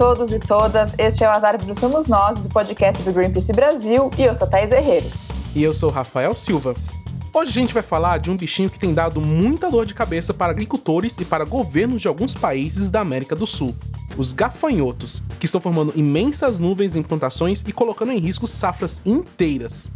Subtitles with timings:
[0.00, 4.10] Todos e todas, este é o As Árvores Somos Nós, o podcast do Greenpeace Brasil,
[4.16, 5.04] e eu sou Thais Herreiro.
[5.54, 6.74] E eu sou Rafael Silva.
[7.34, 10.32] Hoje a gente vai falar de um bichinho que tem dado muita dor de cabeça
[10.32, 13.76] para agricultores e para governos de alguns países da América do Sul.
[14.16, 19.86] Os gafanhotos, que estão formando imensas nuvens em plantações e colocando em risco safras inteiras.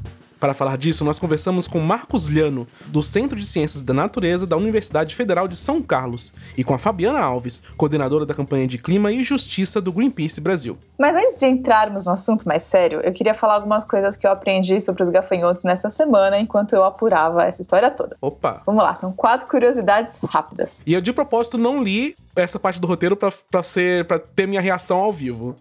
[0.45, 4.59] Para falar disso, nós conversamos com Marcos Liano, do Centro de Ciências da Natureza da
[4.59, 9.11] Universidade Federal de São Carlos, e com a Fabiana Alves, coordenadora da campanha de Clima
[9.11, 10.77] e Justiça do Greenpeace Brasil.
[10.99, 14.31] Mas antes de entrarmos no assunto mais sério, eu queria falar algumas coisas que eu
[14.31, 18.15] aprendi sobre os gafanhotos nessa semana enquanto eu apurava essa história toda.
[18.21, 18.61] Opa!
[18.67, 20.83] Vamos lá, são quatro curiosidades rápidas.
[20.87, 24.61] E eu de propósito não li essa parte do roteiro para ser para ter minha
[24.61, 25.57] reação ao vivo.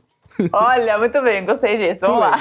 [0.52, 2.02] Olha, muito bem, gostei disso.
[2.06, 2.38] Vamos lá.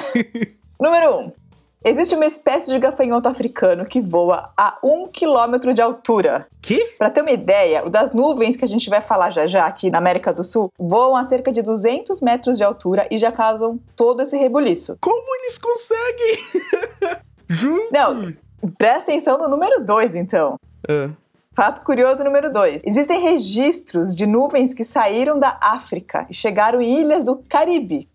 [0.81, 1.21] Número 1.
[1.21, 1.42] Um,
[1.85, 6.47] Existe uma espécie de gafanhoto africano que voa a um quilômetro de altura.
[6.61, 6.79] Que?
[6.97, 9.91] Para ter uma ideia, o das nuvens que a gente vai falar já já aqui
[9.91, 13.81] na América do Sul voam a cerca de 200 metros de altura e já causam
[13.97, 14.97] todo esse rebuliço.
[15.01, 16.37] Como eles conseguem?
[17.51, 17.93] Junto?
[17.93, 18.33] Não,
[18.79, 20.55] presta atenção no número 2 então.
[20.89, 21.11] É.
[21.55, 22.83] Fato curioso número 2.
[22.87, 28.09] Existem registros de nuvens que saíram da África e chegaram em ilhas do Caribe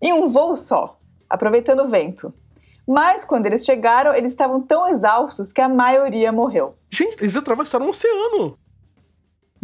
[0.00, 2.32] em um voo só, aproveitando o vento.
[2.86, 6.76] Mas quando eles chegaram, eles estavam tão exaustos que a maioria morreu.
[6.90, 8.58] Gente, eles atravessaram o oceano.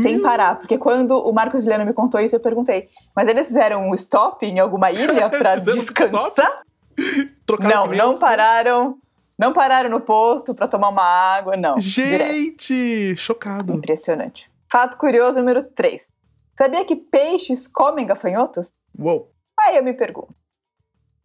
[0.01, 3.89] Sem parar, porque quando o Marcos Juliano me contou isso, eu perguntei: mas eles fizeram
[3.89, 6.62] um stop em alguma ilha para descansar?
[7.45, 8.99] Trocaram não, não pararam.
[9.39, 11.75] Não pararam no posto para tomar uma água, não.
[11.81, 13.19] Gente, direto.
[13.19, 13.73] chocado.
[13.73, 14.51] Impressionante.
[14.71, 16.12] Fato curioso número 3.
[16.59, 18.75] Sabia que peixes comem gafanhotos?
[18.99, 19.33] Uou.
[19.59, 20.34] Aí eu me pergunto: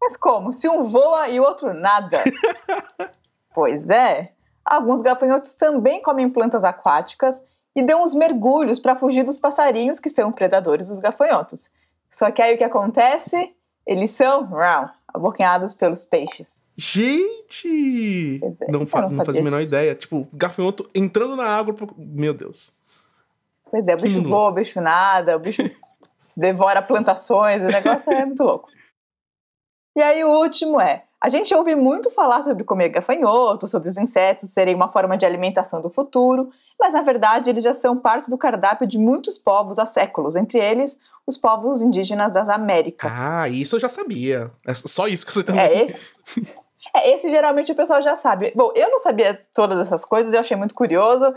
[0.05, 0.53] mas como?
[0.53, 2.19] Se um voa e o outro nada?
[3.55, 4.33] pois é.
[4.63, 7.41] Alguns gafanhotos também comem plantas aquáticas
[7.75, 11.69] e dão uns mergulhos para fugir dos passarinhos que são predadores dos gafanhotos.
[12.11, 13.51] Só que aí o que acontece?
[13.85, 16.53] Eles são rau, abocanhados pelos peixes.
[16.77, 18.39] Gente!
[18.43, 19.95] É, não, fa não fazia a menor ideia.
[19.95, 21.75] Tipo, gafanhoto entrando na água.
[21.97, 22.73] Meu Deus.
[23.71, 25.63] Pois é, o bicho voa, o bicho nada, o bicho
[26.37, 28.69] devora plantações, o negócio é muito louco.
[29.95, 33.97] E aí o último é, a gente ouve muito falar sobre comer gafanhoto, sobre os
[33.97, 38.29] insetos serem uma forma de alimentação do futuro, mas na verdade eles já são parte
[38.29, 43.11] do cardápio de muitos povos há séculos, entre eles os povos indígenas das Américas.
[43.15, 44.51] Ah, isso eu já sabia.
[44.67, 45.63] É só isso que você também.
[45.63, 45.99] É esse,
[46.93, 48.51] é, esse geralmente o pessoal já sabe.
[48.55, 51.33] Bom, eu não sabia todas essas coisas, eu achei muito curioso.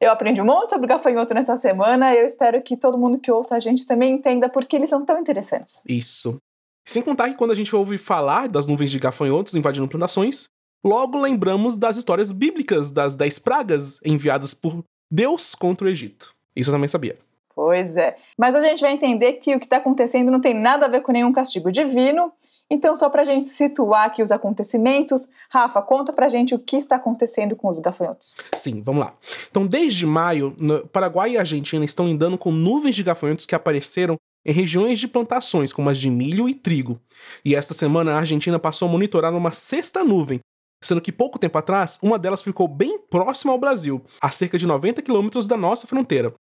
[0.00, 3.32] Eu aprendi um monte sobre gafanhoto nessa semana e eu espero que todo mundo que
[3.32, 5.80] ouça a gente também entenda por que eles são tão interessantes.
[5.88, 6.38] Isso.
[6.84, 10.48] Sem contar que quando a gente ouve falar das nuvens de gafanhotos invadindo plantações,
[10.84, 16.34] logo lembramos das histórias bíblicas das dez pragas enviadas por Deus contra o Egito.
[16.56, 17.18] Isso eu também sabia.
[17.54, 18.16] Pois é.
[18.36, 20.88] Mas hoje a gente vai entender que o que está acontecendo não tem nada a
[20.88, 22.32] ver com nenhum castigo divino.
[22.70, 26.58] Então, só para a gente situar aqui os acontecimentos, Rafa, conta para a gente o
[26.58, 28.38] que está acontecendo com os gafanhotos.
[28.54, 29.12] Sim, vamos lá.
[29.50, 30.56] Então, desde maio,
[30.90, 35.72] Paraguai e Argentina estão lidando com nuvens de gafanhotos que apareceram em regiões de plantações,
[35.72, 37.00] como as de milho e trigo.
[37.44, 40.40] E esta semana a Argentina passou a monitorar uma sexta nuvem,
[40.82, 44.66] sendo que pouco tempo atrás uma delas ficou bem próxima ao Brasil, a cerca de
[44.66, 46.34] 90 quilômetros da nossa fronteira.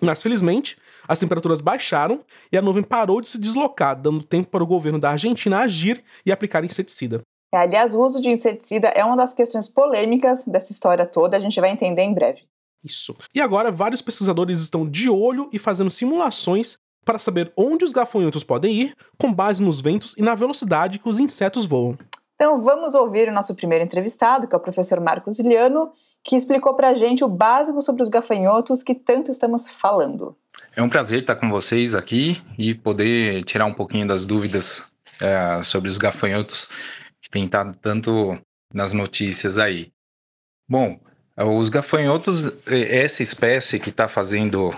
[0.00, 0.76] Mas felizmente,
[1.08, 2.20] as temperaturas baixaram
[2.52, 6.04] e a nuvem parou de se deslocar, dando tempo para o governo da Argentina agir
[6.24, 7.20] e aplicar inseticida.
[7.52, 11.58] Aliás, o uso de inseticida é uma das questões polêmicas dessa história toda, a gente
[11.60, 12.42] vai entender em breve.
[12.84, 13.16] Isso.
[13.34, 16.76] E agora, vários pesquisadores estão de olho e fazendo simulações
[17.08, 21.08] para saber onde os gafanhotos podem ir, com base nos ventos e na velocidade que
[21.08, 21.96] os insetos voam.
[22.34, 25.90] Então vamos ouvir o nosso primeiro entrevistado, que é o professor Marcos Iliano,
[26.22, 30.36] que explicou para a gente o básico sobre os gafanhotos que tanto estamos falando.
[30.76, 34.86] É um prazer estar com vocês aqui e poder tirar um pouquinho das dúvidas
[35.18, 36.68] é, sobre os gafanhotos
[37.22, 38.38] que tem estado tanto
[38.70, 39.90] nas notícias aí.
[40.68, 41.00] Bom,
[41.58, 44.74] os gafanhotos, essa espécie que está fazendo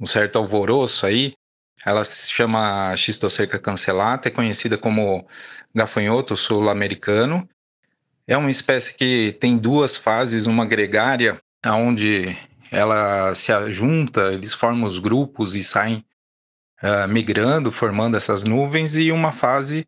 [0.00, 1.37] um certo alvoroço aí,
[1.84, 5.26] ela se chama Xistocerca cancelata, é conhecida como
[5.74, 7.48] gafanhoto sul-americano.
[8.26, 12.36] É uma espécie que tem duas fases, uma gregária, onde
[12.70, 16.04] ela se junta, eles formam os grupos e saem
[16.82, 19.86] uh, migrando, formando essas nuvens, e uma fase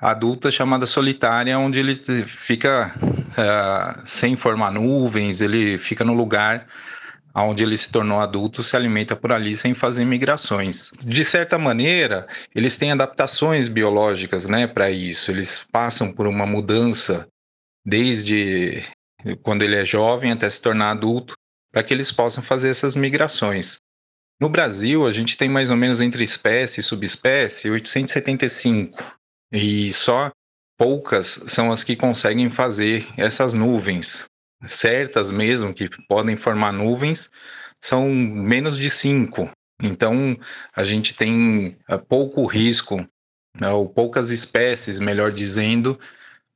[0.00, 1.94] adulta chamada solitária, onde ele
[2.26, 6.66] fica uh, sem formar nuvens, ele fica no lugar
[7.34, 10.92] onde ele se tornou adulto, se alimenta por ali sem fazer migrações.
[11.02, 17.26] De certa maneira, eles têm adaptações biológicas né, para isso, eles passam por uma mudança
[17.84, 18.82] desde
[19.42, 21.34] quando ele é jovem até se tornar adulto,
[21.72, 23.78] para que eles possam fazer essas migrações.
[24.40, 29.18] No Brasil, a gente tem mais ou menos entre espécie e subespécie 875,
[29.52, 30.30] e só
[30.78, 34.29] poucas são as que conseguem fazer essas nuvens.
[34.64, 37.30] Certas mesmo, que podem formar nuvens,
[37.80, 39.50] são menos de cinco.
[39.82, 40.36] Então,
[40.76, 43.06] a gente tem eh, pouco risco,
[43.58, 45.98] né, ou poucas espécies, melhor dizendo,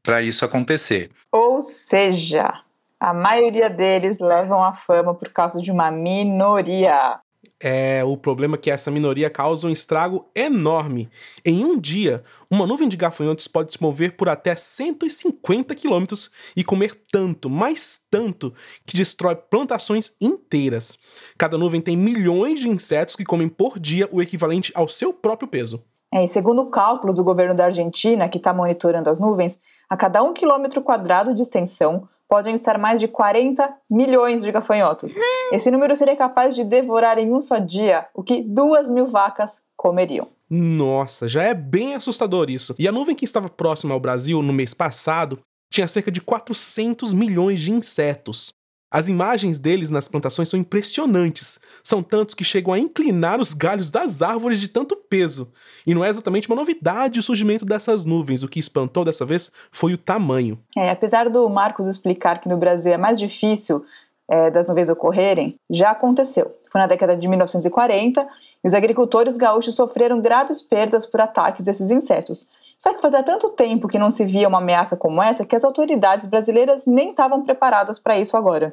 [0.02, 1.10] para isso acontecer.
[1.32, 2.52] Ou seja,
[3.00, 7.18] a maioria deles levam a fama por causa de uma minoria.
[7.66, 11.08] É, o problema é que essa minoria causa um estrago enorme.
[11.42, 16.62] Em um dia, uma nuvem de gafanhotos pode se mover por até 150 quilômetros e
[16.62, 18.52] comer tanto, mais tanto,
[18.84, 20.98] que destrói plantações inteiras.
[21.38, 25.48] Cada nuvem tem milhões de insetos que comem por dia o equivalente ao seu próprio
[25.48, 25.82] peso.
[26.12, 29.58] É, e segundo cálculos do governo da Argentina, que está monitorando as nuvens,
[29.88, 35.14] a cada um quilômetro quadrado de extensão podem estar mais de 40 milhões de gafanhotos.
[35.52, 39.62] Esse número seria capaz de devorar em um só dia o que duas mil vacas
[39.76, 40.28] comeriam.
[40.48, 42.74] Nossa, já é bem assustador isso.
[42.78, 45.40] E a nuvem que estava próxima ao Brasil no mês passado
[45.72, 48.54] tinha cerca de 400 milhões de insetos.
[48.94, 51.58] As imagens deles nas plantações são impressionantes.
[51.82, 55.52] São tantos que chegam a inclinar os galhos das árvores de tanto peso.
[55.84, 58.44] E não é exatamente uma novidade o surgimento dessas nuvens.
[58.44, 60.60] O que espantou dessa vez foi o tamanho.
[60.76, 63.84] É, apesar do Marcos explicar que no Brasil é mais difícil
[64.28, 66.54] é, das nuvens ocorrerem, já aconteceu.
[66.70, 68.24] Foi na década de 1940
[68.62, 72.46] e os agricultores gaúchos sofreram graves perdas por ataques desses insetos.
[72.78, 75.64] Só que fazia tanto tempo que não se via uma ameaça como essa que as
[75.64, 78.72] autoridades brasileiras nem estavam preparadas para isso agora.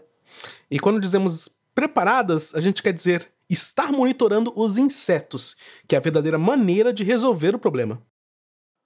[0.69, 5.57] E quando dizemos preparadas, a gente quer dizer estar monitorando os insetos,
[5.87, 8.01] que é a verdadeira maneira de resolver o problema.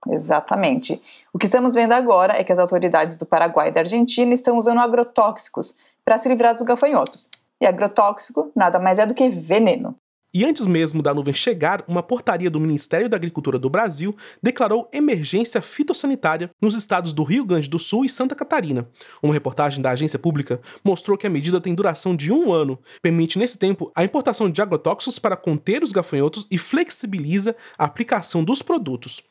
[0.07, 1.01] Exatamente.
[1.33, 4.57] O que estamos vendo agora é que as autoridades do Paraguai e da Argentina estão
[4.57, 7.30] usando agrotóxicos para se livrar dos gafanhotos.
[7.59, 9.95] E agrotóxico nada mais é do que veneno.
[10.36, 14.90] E antes mesmo da nuvem chegar, uma portaria do Ministério da Agricultura do Brasil declarou
[14.92, 18.86] emergência fitossanitária nos estados do Rio Grande do Sul e Santa Catarina.
[19.24, 23.40] Uma reportagem da agência pública mostrou que a medida tem duração de um ano, permite
[23.40, 28.62] nesse tempo a importação de agrotóxicos para conter os gafanhotos e flexibiliza a aplicação dos
[28.62, 29.24] produtos.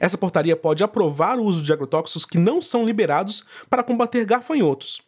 [0.00, 5.02] Essa portaria pode aprovar o uso de agrotóxicos que não são liberados para combater gafanhotos.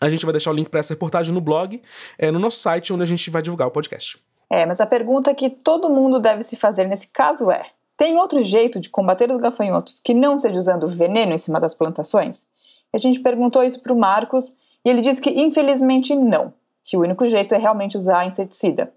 [0.00, 1.80] A gente vai deixar o link para essa reportagem no blog,
[2.18, 4.20] é, no nosso site, onde a gente vai divulgar o podcast.
[4.52, 7.64] É, mas a pergunta que todo mundo deve se fazer nesse caso é:
[7.96, 11.74] tem outro jeito de combater os gafanhotos que não seja usando veneno em cima das
[11.74, 12.46] plantações?
[12.92, 14.54] A gente perguntou isso para o Marcos
[14.84, 16.52] e ele disse que infelizmente não,
[16.84, 18.92] que o único jeito é realmente usar inseticida.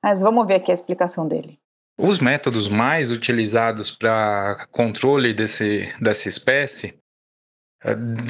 [0.00, 1.58] Mas vamos ver aqui a explicação dele.
[1.98, 6.99] Os métodos mais utilizados para controle desse, dessa espécie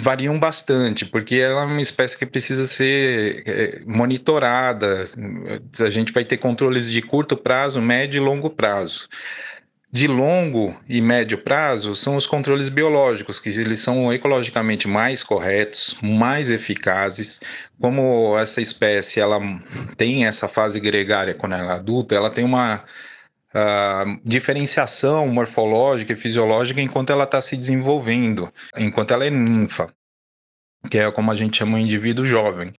[0.00, 5.04] variam bastante, porque ela é uma espécie que precisa ser eh, monitorada.
[5.80, 9.08] A gente vai ter controles de curto prazo, médio e longo prazo.
[9.92, 15.96] De longo e médio prazo são os controles biológicos, que eles são ecologicamente mais corretos,
[16.00, 17.40] mais eficazes.
[17.80, 19.40] Como essa espécie ela
[19.96, 22.84] tem essa fase gregária quando ela é adulta, ela tem uma
[23.54, 29.92] uh, diferenciação morfológica e fisiológica enquanto ela está se desenvolvendo, enquanto ela é ninfa,
[30.90, 32.72] que é como a gente chama um indivíduo jovem.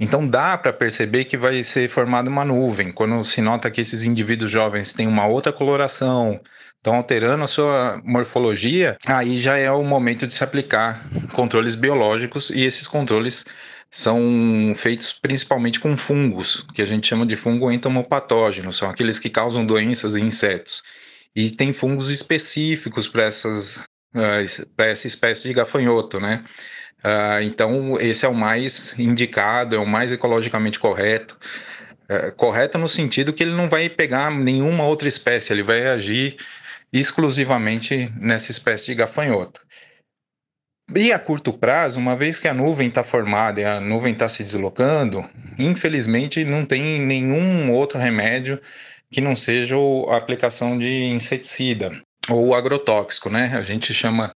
[0.00, 2.90] Então dá para perceber que vai ser formada uma nuvem.
[2.90, 6.40] Quando se nota que esses indivíduos jovens têm uma outra coloração,
[6.76, 12.50] estão alterando a sua morfologia, aí já é o momento de se aplicar controles biológicos
[12.50, 13.44] e esses controles
[13.92, 19.28] são feitos principalmente com fungos, que a gente chama de fungo entomopatógeno, são aqueles que
[19.28, 20.82] causam doenças em insetos.
[21.36, 23.84] E tem fungos específicos para essas
[24.14, 26.42] uh, para essa espécie de gafanhoto, né?
[27.04, 31.38] Uh, então esse é o mais indicado, é o mais ecologicamente correto.
[32.10, 36.36] Uh, correto no sentido que ele não vai pegar nenhuma outra espécie, ele vai agir
[36.90, 39.60] exclusivamente nessa espécie de gafanhoto.
[40.94, 44.28] E a curto prazo, uma vez que a nuvem está formada e a nuvem está
[44.28, 45.24] se deslocando,
[45.58, 48.60] infelizmente não tem nenhum outro remédio
[49.10, 49.76] que não seja
[50.08, 51.90] a aplicação de inseticida
[52.28, 53.52] ou agrotóxico, né?
[53.54, 54.32] A gente chama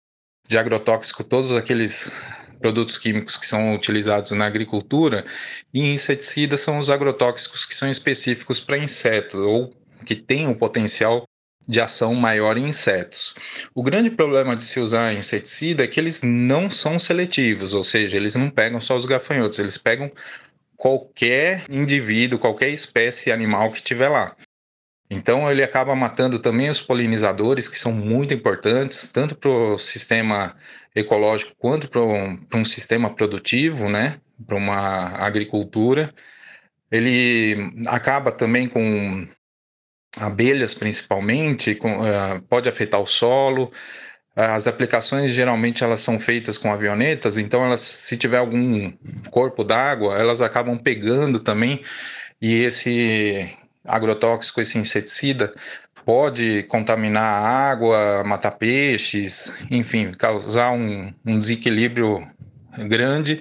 [0.48, 2.12] de agrotóxico todos aqueles
[2.60, 5.24] produtos químicos que são utilizados na agricultura
[5.72, 9.70] e inseticidas são os agrotóxicos que são específicos para insetos ou
[10.04, 11.24] que têm o potencial
[11.66, 13.34] de ação maior em insetos.
[13.74, 18.16] O grande problema de se usar inseticida é que eles não são seletivos, ou seja,
[18.16, 20.10] eles não pegam só os gafanhotos, eles pegam
[20.76, 24.36] qualquer indivíduo, qualquer espécie animal que tiver lá.
[25.10, 30.56] Então ele acaba matando também os polinizadores, que são muito importantes, tanto para o sistema
[30.94, 34.20] ecológico quanto para um, um, sistema produtivo, né?
[34.46, 36.10] Para uma agricultura.
[36.90, 39.26] Ele acaba também com
[40.16, 43.72] abelhas, principalmente, com, uh, pode afetar o solo.
[44.36, 48.92] As aplicações geralmente elas são feitas com avionetas, então elas, se tiver algum
[49.30, 51.82] corpo d'água, elas acabam pegando também.
[52.42, 53.48] E esse
[53.84, 55.52] agrotóxico, esse inseticida,
[56.04, 62.26] pode contaminar a água, matar peixes, enfim, causar um, um desequilíbrio
[62.88, 63.40] grande,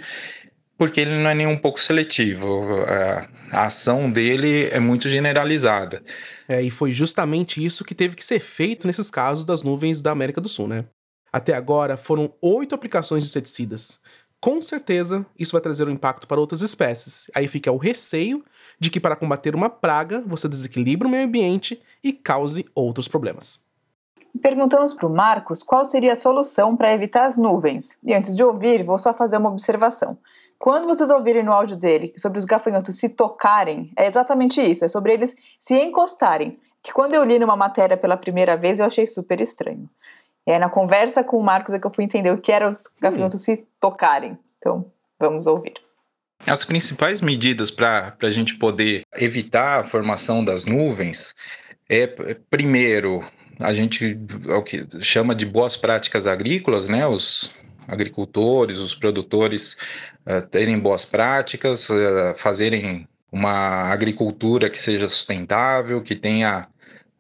[0.84, 2.84] porque ele não é nem um pouco seletivo.
[3.54, 6.04] A ação dele é muito generalizada.
[6.46, 10.12] É, e foi justamente isso que teve que ser feito nesses casos das nuvens da
[10.12, 10.84] América do Sul, né?
[11.32, 14.02] Até agora foram oito aplicações de inseticidas.
[14.42, 17.32] Com certeza, isso vai trazer um impacto para outras espécies.
[17.34, 18.44] Aí fica o receio
[18.78, 23.64] de que para combater uma praga você desequilibre o meio ambiente e cause outros problemas.
[24.42, 27.96] Perguntamos para o Marcos qual seria a solução para evitar as nuvens.
[28.04, 30.18] E antes de ouvir, vou só fazer uma observação.
[30.58, 34.88] Quando vocês ouvirem no áudio dele sobre os gafanhotos se tocarem, é exatamente isso, é
[34.88, 36.58] sobre eles se encostarem.
[36.82, 39.90] Que quando eu li numa matéria pela primeira vez, eu achei super estranho.
[40.46, 42.68] E aí, na conversa com o Marcos, é que eu fui entender o que era
[42.68, 43.44] os gafanhotos hum.
[43.44, 44.38] se tocarem.
[44.58, 44.86] Então,
[45.20, 45.74] vamos ouvir.
[46.46, 51.34] As principais medidas para a gente poder evitar a formação das nuvens
[51.90, 52.08] é,
[52.50, 53.24] primeiro,
[53.60, 54.18] a gente
[54.48, 57.06] é o que chama de boas práticas agrícolas, né?
[57.08, 57.52] Os
[57.88, 59.78] agricultores, os produtores
[60.26, 66.68] uh, terem boas práticas, uh, fazerem uma agricultura que seja sustentável, que tenha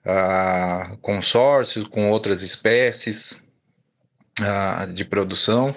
[0.05, 3.41] uh, consórcios com outras espécies
[4.95, 5.75] de produção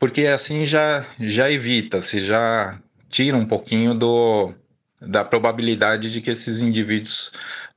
[0.00, 2.80] porque assim já, já evita, se já
[3.10, 4.54] tira um pouquinho do,
[4.98, 7.30] da probabilidade de que esses indivíduos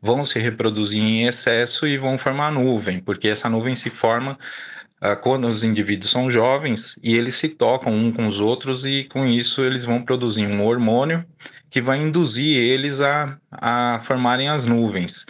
[0.03, 4.37] vão se reproduzir em excesso e vão formar nuvem, porque essa nuvem se forma
[5.01, 9.05] uh, quando os indivíduos são jovens e eles se tocam um com os outros e
[9.05, 11.25] com isso eles vão produzir um hormônio
[11.69, 15.25] que vai induzir eles a, a formarem as nuvens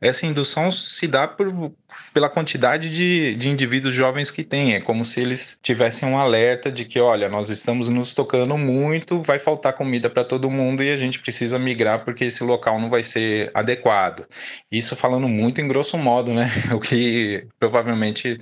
[0.00, 1.72] essa indução se dá por,
[2.12, 4.74] pela quantidade de, de indivíduos jovens que tem.
[4.74, 9.22] É como se eles tivessem um alerta de que, olha, nós estamos nos tocando muito,
[9.22, 12.90] vai faltar comida para todo mundo e a gente precisa migrar porque esse local não
[12.90, 14.26] vai ser adequado.
[14.70, 16.50] Isso falando muito em grosso modo, né?
[16.74, 18.40] O que provavelmente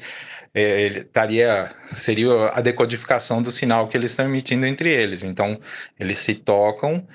[0.55, 5.23] é, estaria seria a decodificação do sinal que eles estão emitindo entre eles.
[5.23, 5.59] Então,
[5.99, 7.07] eles se tocam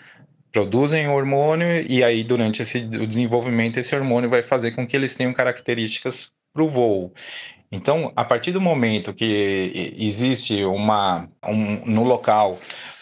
[0.58, 5.16] produzem hormônio e aí durante esse o desenvolvimento esse hormônio vai fazer com que eles
[5.16, 7.14] tenham características para o voo.
[7.72, 12.58] Então, a partir do momento que existe uma um, no local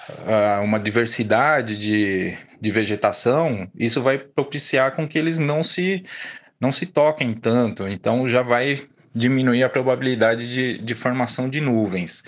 [0.09, 6.03] uh, uma diversidade de, de vegetação, isso vai propiciar com que eles não se
[6.59, 7.87] não se toquem tanto.
[7.87, 8.81] Então, já vai
[9.13, 12.21] diminuir a probabilidade de, de formação de nuvens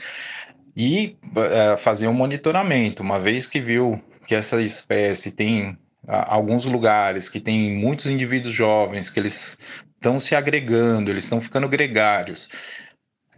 [0.73, 3.03] e uh, fazer um monitoramento.
[3.03, 9.09] Uma vez que viu que essa espécie tem alguns lugares que tem muitos indivíduos jovens
[9.09, 9.57] que eles
[9.95, 12.49] estão se agregando, eles estão ficando gregários.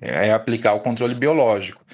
[0.01, 1.86] É, é aplicar o controle biológico.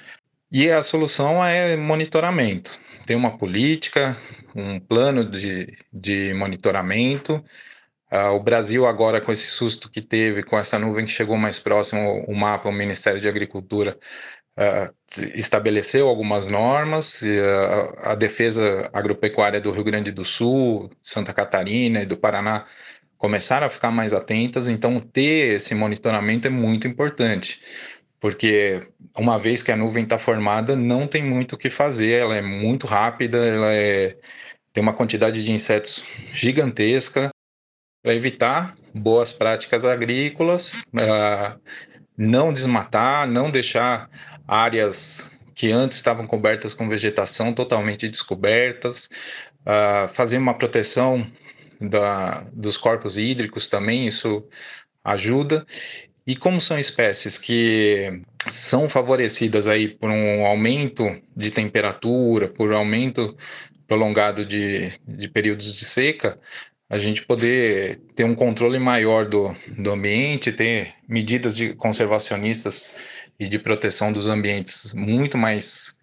[0.50, 2.80] E a solução é monitoramento.
[3.04, 4.16] Tem uma política,
[4.54, 7.44] um plano de, de monitoramento.
[8.10, 11.58] Uh, o Brasil, agora, com esse susto que teve, com essa nuvem que chegou mais
[11.58, 13.98] próximo, o mapa, o Ministério de Agricultura
[15.34, 22.06] estabeleceu algumas normas, a, a, defesa agropecuária do Rio Grande do Sul, Santa Catarina e
[22.06, 22.66] do Paraná
[23.18, 27.60] começaram a ficar mais atentas, então ter esse monitoramento é muito importante,
[28.20, 28.82] porque
[29.16, 32.42] uma vez que a nuvem está formada, não tem muito o que fazer, ela é
[32.42, 34.16] muito rápida, ela é,
[34.72, 37.30] tem uma quantidade de insetos gigantesca,
[38.06, 41.60] para evitar boas práticas agrícolas, uh,
[42.16, 44.08] não desmatar, não deixar
[44.46, 49.08] áreas que antes estavam cobertas com vegetação totalmente descobertas,
[49.62, 51.26] uh, fazer uma proteção
[51.80, 54.46] da, dos corpos hídricos também, isso
[55.02, 55.66] ajuda.
[56.26, 61.04] E como são espécies que são favorecidas aí por um aumento
[61.36, 63.36] de temperatura, por um aumento
[63.86, 66.38] prolongado de, de períodos de seca,
[66.88, 72.94] a gente poder ter um controle maior do, do ambiente, ter medidas de conservacionistas
[73.38, 75.96] e de proteção dos ambientes muito mais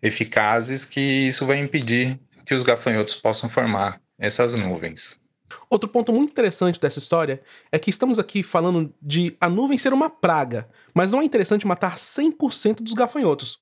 [0.00, 5.20] eficazes, que isso vai impedir que os gafanhotos possam formar essas nuvens.
[5.68, 7.42] Outro ponto muito interessante dessa história
[7.72, 11.66] é que estamos aqui falando de a nuvem ser uma praga, mas não é interessante
[11.66, 13.58] matar 100% dos gafanhotos.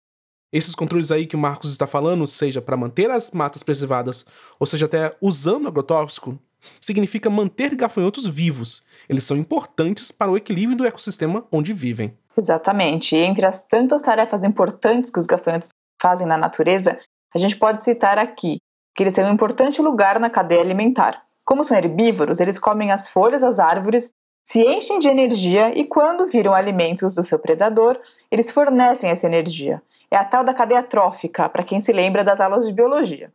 [0.52, 4.26] Esses controles aí que o Marcos está falando, seja para manter as matas preservadas,
[4.58, 6.40] ou seja até usando agrotóxico,
[6.80, 8.86] significa manter gafanhotos vivos.
[9.08, 12.16] Eles são importantes para o equilíbrio do ecossistema onde vivem.
[12.36, 13.14] Exatamente.
[13.16, 15.68] E entre as tantas tarefas importantes que os gafanhotos
[16.00, 16.98] fazem na natureza,
[17.34, 18.58] a gente pode citar aqui
[18.94, 21.22] que eles têm um importante lugar na cadeia alimentar.
[21.44, 24.10] Como são herbívoros, eles comem as folhas das árvores,
[24.44, 27.98] se enchem de energia e, quando viram alimentos do seu predador,
[28.30, 29.82] eles fornecem essa energia.
[30.08, 33.32] É a tal da cadeia trófica, para quem se lembra das aulas de biologia.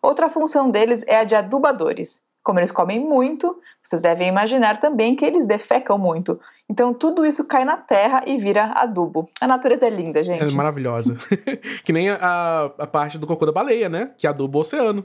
[0.00, 2.20] Outra função deles é a de adubadores.
[2.46, 6.38] Como eles comem muito, vocês devem imaginar também que eles defecam muito.
[6.70, 9.28] Então tudo isso cai na terra e vira adubo.
[9.40, 10.44] A natureza é linda, gente.
[10.44, 11.18] É maravilhosa.
[11.84, 14.12] que nem a, a parte do cocô da baleia, né?
[14.16, 15.04] Que aduba o oceano.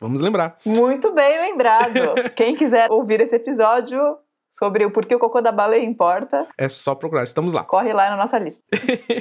[0.00, 0.56] Vamos lembrar.
[0.66, 2.00] Muito bem lembrado.
[2.34, 4.00] Quem quiser ouvir esse episódio
[4.50, 6.44] sobre o porquê o cocô da baleia importa.
[6.58, 7.62] É só procurar, estamos lá.
[7.62, 8.64] Corre lá na nossa lista.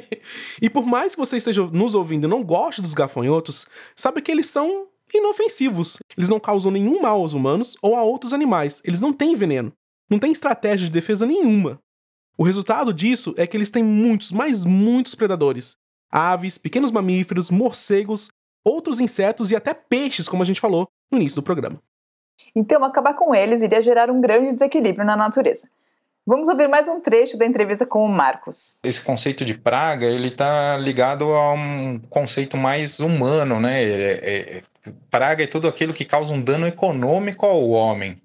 [0.60, 4.32] e por mais que você esteja nos ouvindo e não goste dos gafanhotos, sabe que
[4.32, 5.98] eles são inofensivos.
[6.18, 8.82] Eles não causam nenhum mal aos humanos ou a outros animais.
[8.86, 9.72] Eles não têm veneno.
[10.10, 11.80] Não têm estratégia de defesa nenhuma.
[12.38, 15.76] O resultado disso é que eles têm muitos, mas muitos predadores.
[16.10, 18.30] Aves, pequenos mamíferos, morcegos,
[18.66, 21.82] outros insetos e até peixes, como a gente falou no início do programa.
[22.56, 25.70] Então, acabar com eles iria gerar um grande desequilíbrio na natureza.
[26.30, 28.78] Vamos ouvir mais um trecho da entrevista com o Marcos.
[28.84, 33.82] Esse conceito de praga, ele está ligado a um conceito mais humano, né?
[33.82, 34.62] É, é,
[35.10, 38.22] praga é tudo aquilo que causa um dano econômico ao homem.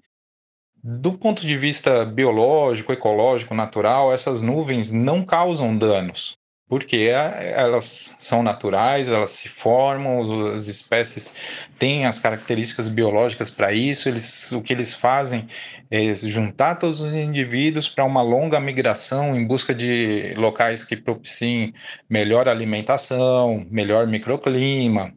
[0.83, 8.41] Do ponto de vista biológico, ecológico, natural, essas nuvens não causam danos porque elas são
[8.41, 11.31] naturais, elas se formam, as espécies
[11.77, 15.47] têm as características biológicas para isso, eles, o que eles fazem
[15.91, 21.71] é juntar todos os indivíduos para uma longa migração em busca de locais que propiciem
[22.09, 25.13] melhor alimentação, melhor microclima,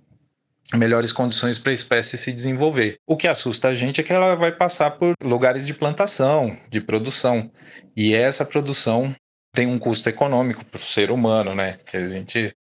[0.74, 2.98] melhores condições para a espécie se desenvolver.
[3.06, 6.78] O que assusta a gente é que ela vai passar por lugares de plantação, de
[6.78, 7.50] produção,
[7.96, 9.14] e essa produção
[9.58, 11.80] tem um custo econômico para o ser humano, né?
[11.84, 12.54] Que a gente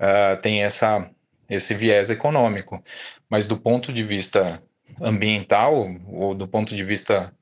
[0.00, 1.10] uh, tem essa,
[1.46, 2.82] esse viés econômico.
[3.28, 4.62] Mas do ponto de vista
[4.98, 7.34] ambiental ou do ponto de vista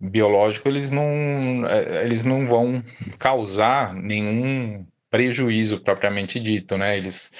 [0.00, 2.82] biológico, eles não, eh, eles não vão
[3.20, 6.96] causar nenhum prejuízo propriamente dito, né?
[6.96, 7.30] Eles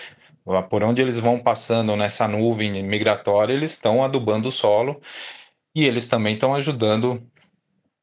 [0.69, 5.01] por onde eles vão passando nessa nuvem migratória, eles estão adubando o solo
[5.75, 7.21] e eles também estão ajudando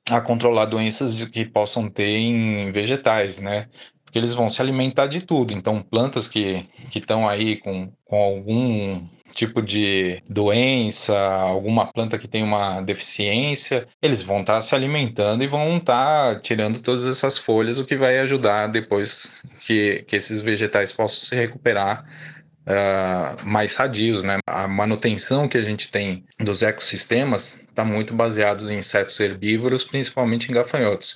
[0.09, 3.67] a controlar doenças que possam ter em vegetais, né?
[4.03, 5.53] Porque eles vão se alimentar de tudo.
[5.53, 6.65] Então, plantas que
[6.95, 14.21] estão aí com, com algum tipo de doença, alguma planta que tem uma deficiência, eles
[14.21, 17.95] vão estar tá se alimentando e vão estar tá tirando todas essas folhas, o que
[17.95, 22.05] vai ajudar depois que, que esses vegetais possam se recuperar
[22.67, 24.37] uh, mais sadios, né?
[24.45, 30.49] A manutenção que a gente tem dos ecossistemas está muito baseado em insetos herbívoros, principalmente
[30.49, 31.15] em gafanhotos.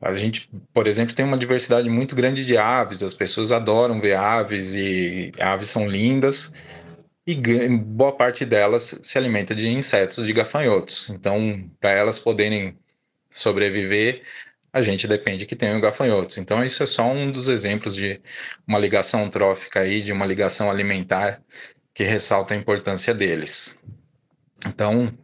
[0.00, 4.16] A gente, por exemplo, tem uma diversidade muito grande de aves, as pessoas adoram ver
[4.16, 6.52] aves e aves são lindas,
[7.26, 7.34] e
[7.78, 11.08] boa parte delas se alimenta de insetos, de gafanhotos.
[11.08, 12.76] Então, para elas poderem
[13.30, 14.22] sobreviver,
[14.74, 16.36] a gente depende que tenham gafanhotos.
[16.36, 18.20] Então, isso é só um dos exemplos de
[18.66, 21.40] uma ligação trófica aí, de uma ligação alimentar
[21.94, 23.78] que ressalta a importância deles.
[24.66, 25.16] Então,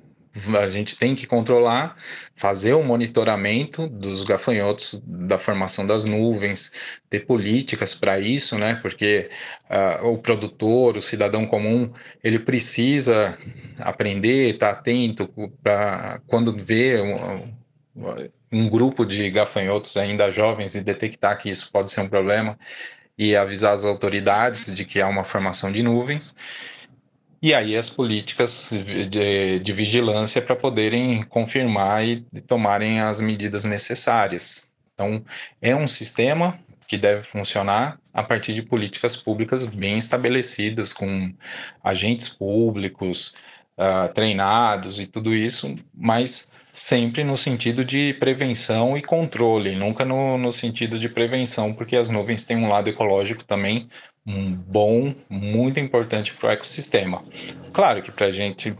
[0.57, 1.97] a gente tem que controlar,
[2.37, 6.71] fazer o monitoramento dos gafanhotos, da formação das nuvens,
[7.09, 8.77] ter políticas para isso, né?
[8.77, 9.31] Porque
[9.69, 13.37] uh, o produtor, o cidadão comum, ele precisa
[13.81, 15.29] aprender, estar tá atento
[15.61, 17.53] para quando vê um,
[18.53, 22.59] um grupo de gafanhotos ainda jovens e detectar que isso pode ser um problema
[23.17, 26.35] e avisar as autoridades de que há uma formação de nuvens.
[27.43, 28.71] E aí as políticas
[29.09, 34.69] de, de vigilância para poderem confirmar e tomarem as medidas necessárias.
[34.93, 35.25] Então,
[35.63, 41.33] é um sistema que deve funcionar a partir de políticas públicas bem estabelecidas, com
[41.83, 43.33] agentes públicos
[43.79, 50.39] uh, treinados e tudo isso, mas sempre no sentido de prevenção e controle, nunca no,
[50.39, 53.89] no sentido de prevenção, porque as nuvens têm um lado ecológico também
[54.25, 57.23] bom, muito importante para o ecossistema.
[57.73, 58.75] Claro que para a gente,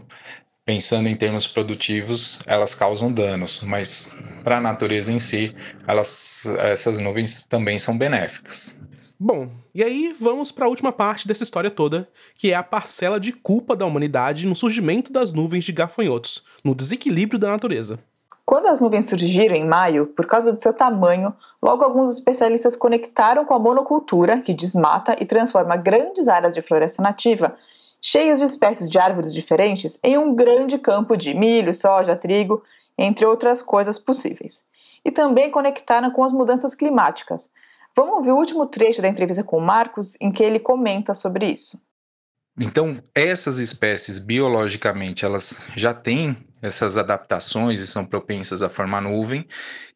[0.65, 5.55] pensando em termos produtivos, elas causam danos, mas para a natureza em si,
[5.87, 8.79] elas, essas nuvens também são benéficas.
[9.23, 13.19] Bom, e aí vamos para a última parte dessa história toda, que é a parcela
[13.19, 17.99] de culpa da humanidade no surgimento das nuvens de gafanhotos, no desequilíbrio da natureza.
[18.43, 21.31] Quando as nuvens surgiram em maio, por causa do seu tamanho,
[21.61, 27.03] logo alguns especialistas conectaram com a monocultura, que desmata e transforma grandes áreas de floresta
[27.03, 27.55] nativa,
[28.01, 32.63] cheias de espécies de árvores diferentes, em um grande campo de milho, soja, trigo,
[32.97, 34.63] entre outras coisas possíveis.
[35.05, 37.51] E também conectaram com as mudanças climáticas,
[37.95, 41.47] Vamos ouvir o último trecho da entrevista com o Marcos, em que ele comenta sobre
[41.47, 41.79] isso.
[42.59, 49.47] Então, essas espécies biologicamente, elas já têm essas adaptações e são propensas a formar nuvem,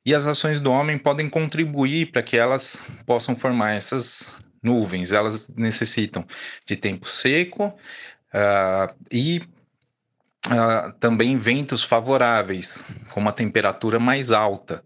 [0.05, 5.11] e as ações do homem podem contribuir para que elas possam formar essas nuvens.
[5.11, 6.25] Elas necessitam
[6.65, 9.41] de tempo seco uh, e
[10.47, 14.83] uh, também ventos favoráveis, com uma temperatura mais alta.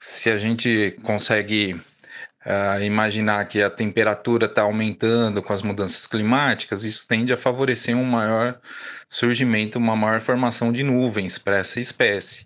[0.00, 1.80] Se a gente consegue
[2.46, 7.96] uh, imaginar que a temperatura está aumentando com as mudanças climáticas, isso tende a favorecer
[7.96, 8.60] um maior
[9.08, 12.44] surgimento, uma maior formação de nuvens para essa espécie.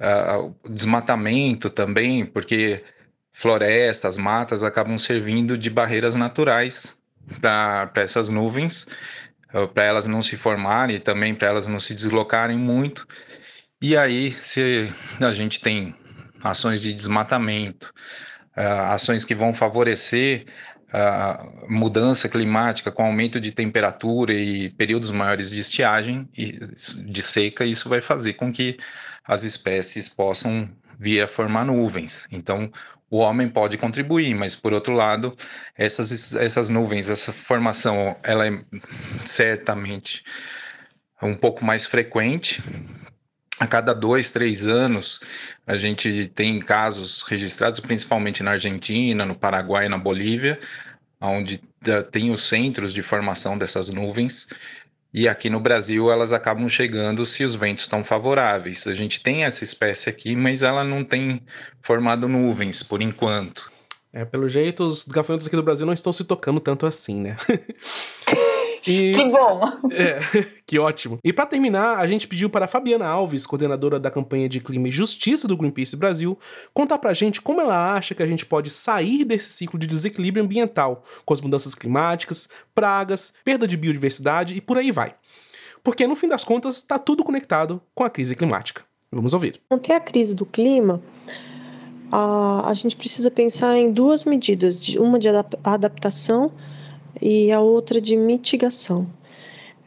[0.00, 2.84] Uh, desmatamento também, porque
[3.32, 6.96] florestas, matas acabam servindo de barreiras naturais
[7.40, 8.86] para essas nuvens,
[9.52, 13.06] uh, para elas não se formarem e também para elas não se deslocarem muito.
[13.82, 14.88] E aí, se
[15.20, 15.94] a gente tem
[16.42, 17.92] ações de desmatamento,
[18.56, 20.46] ações que vão favorecer
[20.92, 27.64] a mudança climática com aumento de temperatura e períodos maiores de estiagem e de seca,
[27.64, 28.76] isso vai fazer com que
[29.24, 32.28] as espécies possam vir a formar nuvens.
[32.30, 32.70] Então,
[33.10, 35.36] o homem pode contribuir, mas por outro lado,
[35.76, 38.60] essas, essas nuvens, essa formação, ela é
[39.24, 40.22] certamente
[41.22, 42.62] um pouco mais frequente,
[43.58, 45.20] a cada dois, três anos,
[45.66, 50.58] a gente tem casos registrados, principalmente na Argentina, no Paraguai e na Bolívia,
[51.20, 51.60] onde
[52.10, 54.48] tem os centros de formação dessas nuvens.
[55.12, 58.86] E aqui no Brasil elas acabam chegando se os ventos estão favoráveis.
[58.86, 61.40] A gente tem essa espécie aqui, mas ela não tem
[61.80, 63.70] formado nuvens por enquanto.
[64.12, 67.36] É, pelo jeito, os gafanhotos aqui do Brasil não estão se tocando tanto assim, né?
[68.86, 69.60] E, que bom!
[69.90, 70.18] É,
[70.66, 71.18] que ótimo.
[71.24, 74.88] E para terminar, a gente pediu para a Fabiana Alves, coordenadora da campanha de Clima
[74.88, 76.38] e Justiça do Greenpeace Brasil,
[76.72, 80.44] contar pra gente como ela acha que a gente pode sair desse ciclo de desequilíbrio
[80.44, 85.14] ambiental, com as mudanças climáticas, pragas, perda de biodiversidade e por aí vai.
[85.82, 88.82] Porque no fim das contas, está tudo conectado com a crise climática.
[89.10, 89.60] Vamos ouvir.
[89.70, 91.00] Não a crise do clima,
[92.10, 96.52] a, a gente precisa pensar em duas medidas: uma de adaptação
[97.20, 99.06] e a outra de mitigação.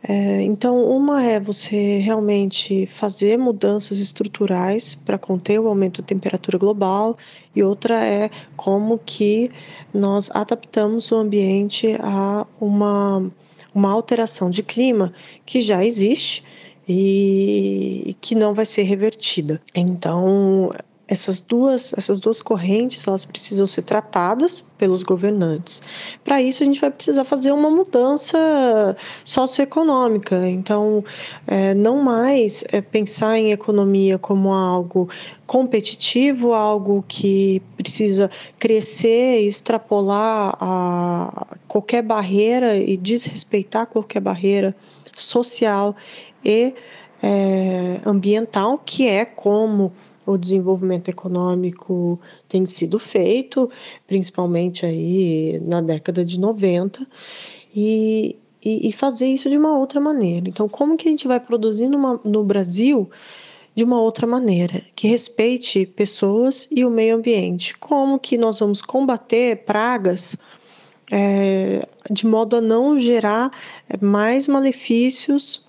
[0.09, 6.57] É, então, uma é você realmente fazer mudanças estruturais para conter o aumento da temperatura
[6.57, 7.17] global,
[7.55, 9.49] e outra é como que
[9.93, 13.29] nós adaptamos o ambiente a uma,
[13.73, 15.11] uma alteração de clima
[15.45, 16.43] que já existe
[16.87, 19.61] e que não vai ser revertida.
[19.75, 20.69] Então,
[21.07, 25.81] essas duas, essas duas correntes elas precisam ser tratadas pelos governantes.
[26.23, 30.47] Para isso, a gente vai precisar fazer uma mudança socioeconômica.
[30.49, 31.03] Então,
[31.47, 35.09] é, não mais é, pensar em economia como algo
[35.45, 44.75] competitivo, algo que precisa crescer, extrapolar a qualquer barreira e desrespeitar qualquer barreira
[45.15, 45.95] social
[46.43, 46.73] e
[47.21, 49.91] é, ambiental, que é como
[50.27, 53.69] o desenvolvimento econômico tem sido feito,
[54.05, 57.07] principalmente aí na década de 90,
[57.73, 60.49] e, e, e fazer isso de uma outra maneira.
[60.49, 63.09] Então, como que a gente vai produzir numa, no Brasil
[63.73, 67.77] de uma outra maneira, que respeite pessoas e o meio ambiente?
[67.77, 70.35] Como que nós vamos combater pragas
[71.11, 73.51] é, de modo a não gerar
[74.01, 75.66] mais malefícios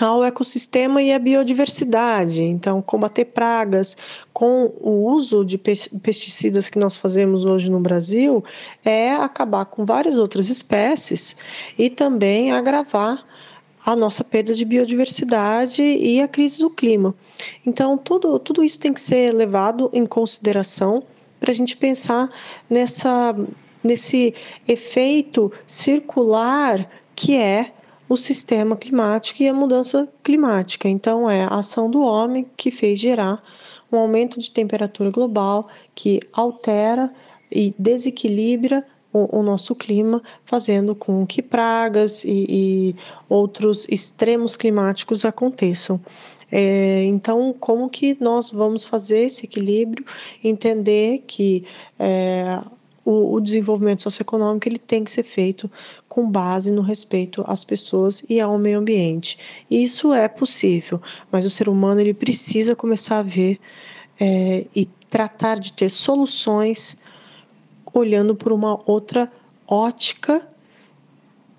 [0.00, 2.40] ao ecossistema e à biodiversidade.
[2.42, 3.96] Então, combater pragas
[4.32, 8.44] com o uso de pesticidas que nós fazemos hoje no Brasil
[8.84, 11.36] é acabar com várias outras espécies
[11.76, 13.26] e também agravar
[13.84, 17.14] a nossa perda de biodiversidade e a crise do clima.
[17.64, 21.02] Então, tudo, tudo isso tem que ser levado em consideração
[21.40, 22.30] para a gente pensar
[22.68, 23.34] nessa,
[23.82, 24.34] nesse
[24.66, 27.72] efeito circular que é
[28.08, 30.88] o sistema climático e a mudança climática.
[30.88, 33.42] Então, é a ação do homem que fez gerar
[33.90, 37.12] um aumento de temperatura global que altera
[37.50, 42.96] e desequilibra o, o nosso clima, fazendo com que pragas e, e
[43.28, 46.00] outros extremos climáticos aconteçam.
[46.50, 50.04] É, então, como que nós vamos fazer esse equilíbrio?
[50.42, 51.64] Entender que
[51.98, 52.60] é,
[53.08, 55.70] o, o desenvolvimento socioeconômico ele tem que ser feito
[56.06, 59.38] com base no respeito às pessoas e ao meio ambiente.
[59.70, 61.00] E isso é possível,
[61.32, 63.58] mas o ser humano ele precisa começar a ver
[64.20, 66.98] é, e tratar de ter soluções
[67.94, 69.32] olhando por uma outra
[69.66, 70.46] ótica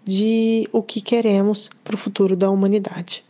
[0.05, 3.23] de o que queremos para o futuro da humanidade.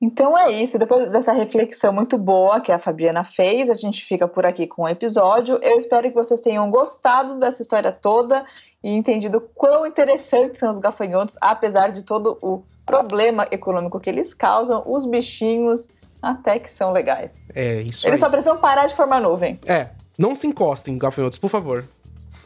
[0.00, 0.78] Então é isso.
[0.78, 4.82] Depois dessa reflexão muito boa que a Fabiana fez, a gente fica por aqui com
[4.82, 5.58] o episódio.
[5.62, 8.44] Eu espero que vocês tenham gostado dessa história toda
[8.84, 14.34] e entendido quão interessantes são os gafanhotos, apesar de todo o problema econômico que eles
[14.34, 14.82] causam.
[14.86, 15.88] Os bichinhos
[16.22, 17.34] até que são legais.
[17.54, 18.26] É, isso Eles aí.
[18.26, 19.58] só precisam parar de formar nuvem.
[19.66, 21.84] É, não se encostem, gafanhotos, por favor.